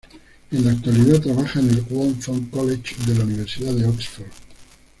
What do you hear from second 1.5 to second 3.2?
en el Wolfson College de